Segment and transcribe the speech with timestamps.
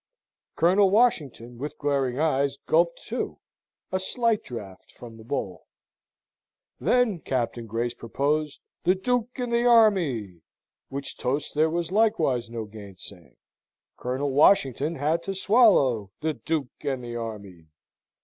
[0.55, 3.37] Colonel Washington, with glaring eyes, gulped, too,
[3.91, 5.67] a slight draught from the bowl.
[6.79, 10.41] Then Captain Grace proposed "The Duke and the Army,"
[10.89, 13.37] which toast there was likewise no gainsaying.
[13.95, 17.67] Colonel Washington had to swallow "The Duke and the Army."